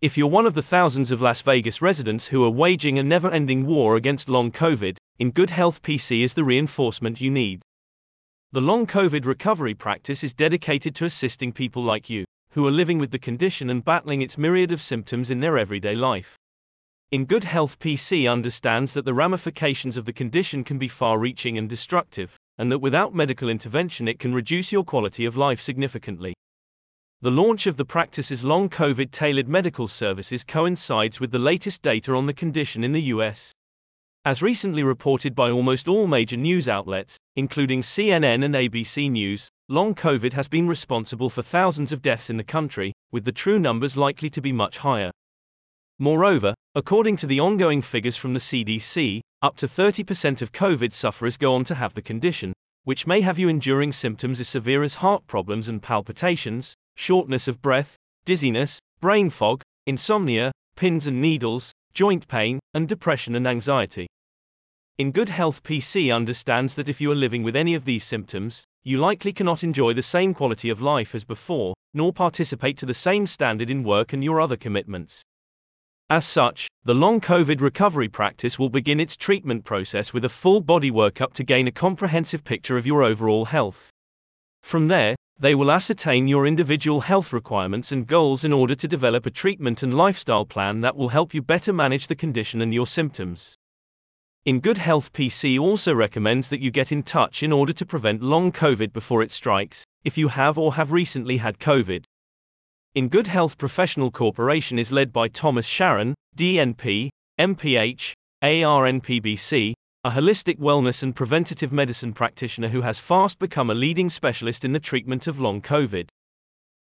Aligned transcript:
If 0.00 0.16
you're 0.16 0.28
one 0.28 0.46
of 0.46 0.54
the 0.54 0.62
thousands 0.62 1.10
of 1.10 1.20
Las 1.20 1.42
Vegas 1.42 1.82
residents 1.82 2.28
who 2.28 2.44
are 2.44 2.50
waging 2.50 3.00
a 3.00 3.02
never 3.02 3.32
ending 3.32 3.66
war 3.66 3.96
against 3.96 4.28
long 4.28 4.52
COVID, 4.52 4.96
In 5.18 5.32
Good 5.32 5.50
Health 5.50 5.82
PC 5.82 6.22
is 6.22 6.34
the 6.34 6.44
reinforcement 6.44 7.20
you 7.20 7.32
need. 7.32 7.62
The 8.52 8.60
long 8.60 8.86
COVID 8.86 9.26
recovery 9.26 9.74
practice 9.74 10.22
is 10.22 10.32
dedicated 10.32 10.94
to 10.94 11.04
assisting 11.04 11.50
people 11.50 11.82
like 11.82 12.08
you, 12.08 12.24
who 12.52 12.64
are 12.64 12.70
living 12.70 13.00
with 13.00 13.10
the 13.10 13.18
condition 13.18 13.68
and 13.68 13.84
battling 13.84 14.22
its 14.22 14.38
myriad 14.38 14.70
of 14.70 14.80
symptoms 14.80 15.32
in 15.32 15.40
their 15.40 15.58
everyday 15.58 15.96
life. 15.96 16.36
In 17.10 17.24
Good 17.24 17.42
Health 17.42 17.80
PC 17.80 18.30
understands 18.30 18.92
that 18.92 19.04
the 19.04 19.14
ramifications 19.14 19.96
of 19.96 20.04
the 20.04 20.12
condition 20.12 20.62
can 20.62 20.78
be 20.78 20.86
far 20.86 21.18
reaching 21.18 21.58
and 21.58 21.68
destructive, 21.68 22.36
and 22.56 22.70
that 22.70 22.78
without 22.78 23.16
medical 23.16 23.48
intervention 23.48 24.06
it 24.06 24.20
can 24.20 24.32
reduce 24.32 24.70
your 24.70 24.84
quality 24.84 25.24
of 25.24 25.36
life 25.36 25.60
significantly. 25.60 26.34
The 27.20 27.32
launch 27.32 27.66
of 27.66 27.76
the 27.76 27.84
practice's 27.84 28.44
long 28.44 28.68
COVID 28.68 29.10
tailored 29.10 29.48
medical 29.48 29.88
services 29.88 30.44
coincides 30.44 31.18
with 31.18 31.32
the 31.32 31.38
latest 31.40 31.82
data 31.82 32.14
on 32.14 32.26
the 32.26 32.32
condition 32.32 32.84
in 32.84 32.92
the 32.92 33.10
US. 33.14 33.50
As 34.24 34.40
recently 34.40 34.84
reported 34.84 35.34
by 35.34 35.50
almost 35.50 35.88
all 35.88 36.06
major 36.06 36.36
news 36.36 36.68
outlets, 36.68 37.16
including 37.34 37.82
CNN 37.82 38.44
and 38.44 38.54
ABC 38.54 39.10
News, 39.10 39.48
long 39.68 39.96
COVID 39.96 40.34
has 40.34 40.46
been 40.46 40.68
responsible 40.68 41.28
for 41.28 41.42
thousands 41.42 41.90
of 41.90 42.02
deaths 42.02 42.30
in 42.30 42.36
the 42.36 42.44
country, 42.44 42.92
with 43.10 43.24
the 43.24 43.32
true 43.32 43.58
numbers 43.58 43.96
likely 43.96 44.30
to 44.30 44.40
be 44.40 44.52
much 44.52 44.78
higher. 44.78 45.10
Moreover, 45.98 46.54
according 46.76 47.16
to 47.16 47.26
the 47.26 47.40
ongoing 47.40 47.82
figures 47.82 48.16
from 48.16 48.32
the 48.32 48.38
CDC, 48.38 49.22
up 49.42 49.56
to 49.56 49.66
30% 49.66 50.40
of 50.40 50.52
COVID 50.52 50.92
sufferers 50.92 51.36
go 51.36 51.52
on 51.52 51.64
to 51.64 51.74
have 51.74 51.94
the 51.94 52.00
condition, 52.00 52.52
which 52.84 53.08
may 53.08 53.22
have 53.22 53.40
you 53.40 53.48
enduring 53.48 53.92
symptoms 53.92 54.38
as 54.38 54.46
severe 54.46 54.84
as 54.84 54.96
heart 54.96 55.26
problems 55.26 55.68
and 55.68 55.82
palpitations, 55.82 56.76
shortness 56.98 57.46
of 57.46 57.62
breath, 57.62 57.96
dizziness, 58.24 58.80
brain 59.00 59.30
fog, 59.30 59.62
insomnia, 59.86 60.50
pins 60.74 61.06
and 61.06 61.22
needles, 61.22 61.72
joint 61.94 62.26
pain, 62.26 62.58
and 62.74 62.88
depression 62.88 63.36
and 63.36 63.46
anxiety. 63.46 64.08
In 64.98 65.12
Good 65.12 65.28
Health 65.28 65.62
PC 65.62 66.12
understands 66.12 66.74
that 66.74 66.88
if 66.88 67.00
you 67.00 67.12
are 67.12 67.14
living 67.14 67.44
with 67.44 67.54
any 67.54 67.74
of 67.76 67.84
these 67.84 68.02
symptoms, 68.02 68.64
you 68.82 68.98
likely 68.98 69.32
cannot 69.32 69.62
enjoy 69.62 69.92
the 69.92 70.02
same 70.02 70.34
quality 70.34 70.70
of 70.70 70.82
life 70.82 71.14
as 71.14 71.24
before, 71.24 71.72
nor 71.94 72.12
participate 72.12 72.76
to 72.78 72.86
the 72.86 72.94
same 72.94 73.28
standard 73.28 73.70
in 73.70 73.84
work 73.84 74.12
and 74.12 74.24
your 74.24 74.40
other 74.40 74.56
commitments. 74.56 75.22
As 76.10 76.24
such, 76.24 76.66
the 76.84 76.94
long 76.94 77.20
COVID 77.20 77.60
recovery 77.60 78.08
practice 78.08 78.58
will 78.58 78.70
begin 78.70 78.98
its 78.98 79.16
treatment 79.16 79.64
process 79.64 80.12
with 80.12 80.24
a 80.24 80.28
full 80.28 80.60
body 80.60 80.90
workup 80.90 81.32
to 81.34 81.44
gain 81.44 81.68
a 81.68 81.72
comprehensive 81.72 82.42
picture 82.42 82.76
of 82.76 82.86
your 82.86 83.04
overall 83.04 83.44
health. 83.44 83.90
From 84.62 84.88
there, 84.88 85.16
they 85.40 85.54
will 85.54 85.70
ascertain 85.70 86.26
your 86.26 86.46
individual 86.46 87.00
health 87.00 87.32
requirements 87.32 87.92
and 87.92 88.06
goals 88.06 88.44
in 88.44 88.52
order 88.52 88.74
to 88.74 88.88
develop 88.88 89.24
a 89.24 89.30
treatment 89.30 89.82
and 89.82 89.94
lifestyle 89.94 90.44
plan 90.44 90.80
that 90.80 90.96
will 90.96 91.10
help 91.10 91.32
you 91.32 91.40
better 91.40 91.72
manage 91.72 92.08
the 92.08 92.16
condition 92.16 92.60
and 92.60 92.74
your 92.74 92.86
symptoms. 92.86 93.54
In 94.44 94.60
Good 94.60 94.78
Health 94.78 95.12
PC 95.12 95.60
also 95.60 95.94
recommends 95.94 96.48
that 96.48 96.60
you 96.60 96.70
get 96.70 96.90
in 96.90 97.02
touch 97.02 97.42
in 97.42 97.52
order 97.52 97.72
to 97.72 97.86
prevent 97.86 98.22
long 98.22 98.50
COVID 98.50 98.92
before 98.92 99.22
it 99.22 99.30
strikes, 99.30 99.84
if 100.04 100.18
you 100.18 100.28
have 100.28 100.58
or 100.58 100.74
have 100.74 100.90
recently 100.90 101.36
had 101.36 101.58
COVID. 101.58 102.04
In 102.94 103.08
Good 103.08 103.26
Health 103.26 103.58
Professional 103.58 104.10
Corporation 104.10 104.78
is 104.78 104.90
led 104.90 105.12
by 105.12 105.28
Thomas 105.28 105.66
Sharon, 105.66 106.14
DNP, 106.36 107.10
MPH, 107.38 108.12
ARNPBC, 108.42 109.74
a 110.04 110.10
holistic 110.10 110.60
wellness 110.60 111.02
and 111.02 111.16
preventative 111.16 111.72
medicine 111.72 112.12
practitioner 112.12 112.68
who 112.68 112.82
has 112.82 113.00
fast 113.00 113.40
become 113.40 113.68
a 113.68 113.74
leading 113.74 114.08
specialist 114.08 114.64
in 114.64 114.70
the 114.70 114.78
treatment 114.78 115.26
of 115.26 115.40
long 115.40 115.60
COVID. 115.60 116.08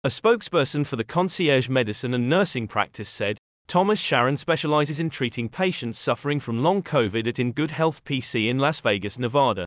A 0.03 0.09
spokesperson 0.09 0.85
for 0.85 0.97
the 0.97 1.05
concierge 1.05 1.69
medicine 1.69 2.15
and 2.15 2.29
nursing 2.29 2.67
practice 2.67 3.09
said, 3.09 3.39
Thomas 3.69 4.01
Sharon 4.01 4.37
specializes 4.37 4.99
in 4.99 5.09
treating 5.09 5.49
patients 5.49 6.01
suffering 6.01 6.41
from 6.41 6.65
long 6.65 6.83
COVID 6.83 7.29
at 7.29 7.39
In 7.39 7.53
Good 7.53 7.71
Health 7.71 8.05
PC 8.05 8.49
in 8.49 8.59
Las 8.59 8.81
Vegas, 8.81 9.21
Nevada. 9.21 9.67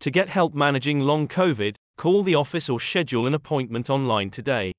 To 0.00 0.10
get 0.10 0.28
help 0.28 0.54
managing 0.54 1.00
long 1.00 1.26
COVID, 1.26 1.74
call 1.96 2.22
the 2.22 2.34
office 2.34 2.68
or 2.68 2.78
schedule 2.78 3.26
an 3.26 3.32
appointment 3.32 3.88
online 3.88 4.28
today. 4.28 4.72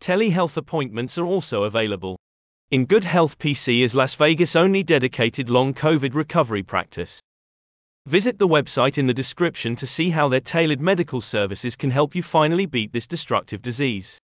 Telehealth 0.00 0.56
appointments 0.56 1.16
are 1.18 1.26
also 1.26 1.62
available. 1.62 2.18
In 2.72 2.86
Good 2.86 3.04
Health 3.04 3.38
PC 3.38 3.80
is 3.84 3.94
Las 3.94 4.14
Vegas' 4.14 4.56
only 4.56 4.82
dedicated 4.82 5.50
long 5.50 5.74
COVID 5.74 6.14
recovery 6.14 6.62
practice. 6.62 7.20
Visit 8.06 8.38
the 8.38 8.48
website 8.48 8.96
in 8.96 9.06
the 9.06 9.12
description 9.12 9.76
to 9.76 9.86
see 9.86 10.08
how 10.08 10.26
their 10.30 10.40
tailored 10.40 10.80
medical 10.80 11.20
services 11.20 11.76
can 11.76 11.90
help 11.90 12.14
you 12.14 12.22
finally 12.22 12.64
beat 12.64 12.94
this 12.94 13.06
destructive 13.06 13.60
disease. 13.60 14.21